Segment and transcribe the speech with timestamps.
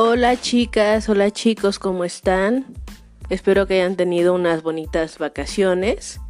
[0.00, 2.66] Hola chicas, hola chicos, ¿cómo están?
[3.30, 6.20] Espero que hayan tenido unas bonitas vacaciones.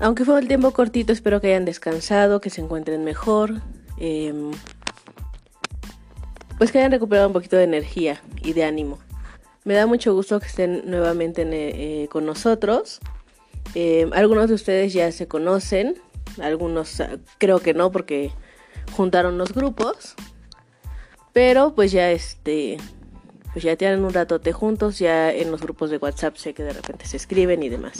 [0.00, 3.62] Aunque fue el tiempo cortito, espero que hayan descansado, que se encuentren mejor.
[3.98, 4.50] Em,
[6.58, 8.98] pues que hayan recuperado un poquito de energía y de ánimo.
[9.62, 12.98] Me da mucho gusto que estén nuevamente eh, con nosotros.
[13.76, 16.02] Em, algunos de ustedes ya se conocen,
[16.42, 18.32] algunos ah, creo que no porque
[18.96, 20.16] juntaron los grupos.
[21.32, 22.78] Pero pues ya este
[23.52, 26.72] pues ya tienen un ratote juntos, ya en los grupos de WhatsApp sé que de
[26.72, 27.98] repente se escriben y demás.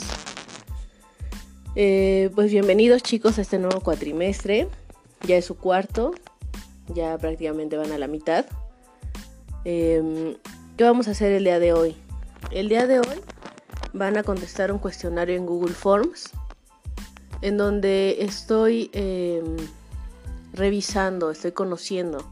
[1.75, 4.67] Eh, pues bienvenidos chicos a este nuevo cuatrimestre.
[5.27, 6.13] Ya es su cuarto,
[6.93, 8.45] ya prácticamente van a la mitad.
[9.65, 10.35] Em,
[10.77, 11.95] ¿Qué vamos a hacer el día de hoy?
[12.49, 13.21] El día de hoy
[13.93, 16.31] van a contestar un cuestionario en Google Forms,
[17.41, 19.57] en donde estoy em,
[20.53, 22.25] revisando, estoy conociendo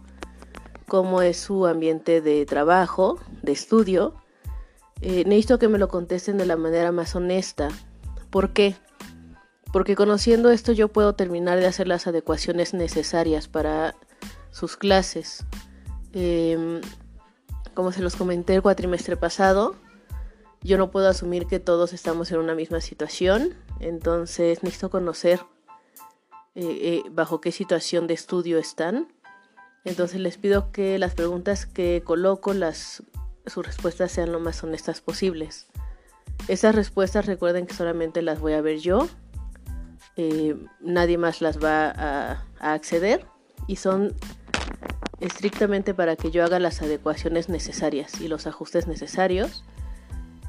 [0.90, 4.16] cómo es su ambiente de trabajo, de estudio,
[5.02, 7.70] eh, necesito que me lo contesten de la manera más honesta.
[8.30, 8.76] ¿Por qué?
[9.72, 13.96] Porque conociendo esto yo puedo terminar de hacer las adecuaciones necesarias para
[14.52, 15.46] sus clases.
[16.12, 16.82] Em,
[17.74, 19.76] como se los comenté el cuatrimestre pasado,
[20.62, 25.40] yo no puedo asumir que todos estamos en una misma situación, entonces necesito conocer
[26.56, 29.08] eh, eh, bajo qué situación de estudio están
[29.86, 33.04] entonces les pido que las preguntas que coloco, las,
[33.46, 35.68] sus respuestas sean lo más honestas posibles.
[36.48, 39.08] Esas respuestas recuerden que solamente las voy a ver yo,
[40.16, 43.26] eh, nadie más las va a, acceder
[43.68, 44.14] y son
[45.22, 49.64] estrictamente para que yo haga las adecuaciones necesarias y los ajustes necesarios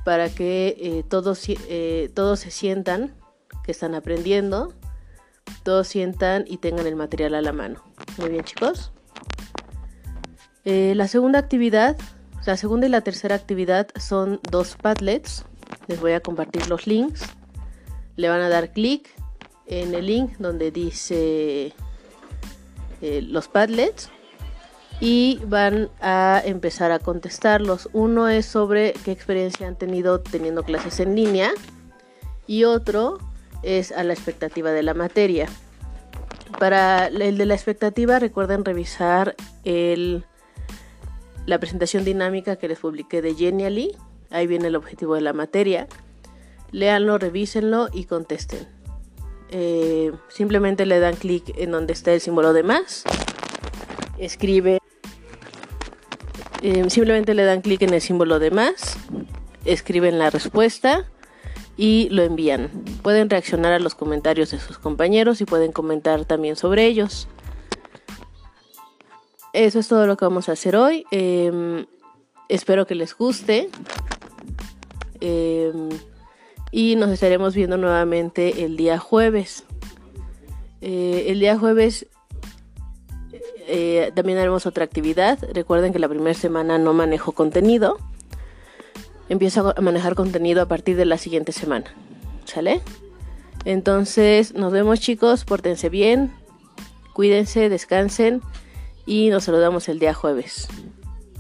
[0.05, 3.15] para que eh, todos, eh, todos se sientan
[3.63, 4.73] que están aprendiendo,
[5.63, 7.85] todos sientan y tengan el material a la mano.
[8.19, 8.93] Muy bien chicos.
[10.65, 11.97] Eh, la segunda actividad,
[12.47, 15.45] la segunda y la tercera actividad son dos Padlets.
[15.87, 17.23] Les voy a compartir los links.
[18.17, 19.09] Le van a dar clic
[19.67, 21.73] en el link donde dice
[23.01, 24.11] eh, los Padlets
[25.01, 27.89] y van a empezar a contestarlos.
[27.93, 31.51] Uno es sobre qué experiencia han tenido teniendo clases en línea
[32.47, 33.19] y otro
[33.63, 35.49] es a la expectativa de la materia.
[36.59, 39.35] Para el de la expectativa recuerden revisar
[39.65, 40.27] el
[41.47, 43.97] la presentación dinámica que les publiqué de Genially.
[44.31, 45.89] Ahí viene el objetivo de la materia.
[46.71, 48.69] Léanlo, revísenlo y contesten.
[49.51, 53.05] Eh, simplemente le dan clic en donde está el símbolo de más.
[54.19, 54.79] Escribe.
[56.63, 58.97] Eh, simplemente le dan clic en el símbolo de más.
[59.65, 61.07] Escriben la respuesta
[61.77, 62.69] y lo envían.
[63.03, 67.27] Pueden reaccionar a los comentarios de sus compañeros y pueden comentar también sobre ellos.
[69.53, 71.05] Eso es todo lo que vamos a hacer hoy.
[71.11, 71.87] Em,
[72.49, 73.69] espero que les guste.
[75.21, 75.89] Em,
[76.71, 79.65] y nos estaremos viendo nuevamente el día jueves.
[80.81, 82.07] Eh, el día jueves
[83.67, 85.39] eh, también haremos otra actividad.
[85.53, 87.99] Recuerden que la primera semana no manejo contenido.
[89.29, 91.87] Empiezo a manejar contenido a partir de la siguiente semana.
[92.45, 92.83] ¿Sale?
[93.65, 96.33] Entonces, nos vemos chicos, pórtense bien,
[97.13, 98.43] cuídense, descansen
[99.07, 100.69] y nos saludamos el día jueves.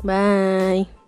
[0.02, 0.99] Bye.